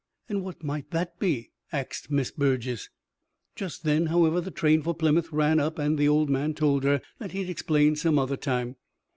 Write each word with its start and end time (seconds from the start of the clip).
"And 0.27 0.43
what 0.43 0.63
might 0.63 0.89
that 0.89 1.19
be?" 1.19 1.51
axed 1.71 2.09
Miss 2.09 2.31
Burges. 2.31 2.89
Just 3.55 3.83
then, 3.83 4.07
however, 4.07 4.41
the 4.41 4.49
train 4.49 4.81
for 4.81 4.95
Plymouth 4.95 5.31
ran 5.31 5.59
up, 5.59 5.77
and 5.77 5.95
the 5.95 6.07
old 6.07 6.27
man 6.27 6.55
told 6.55 6.83
her 6.85 7.01
that 7.19 7.33
he'd 7.33 7.51
explain 7.51 7.95
some 7.95 8.17
other 8.17 8.35
time. 8.37 8.77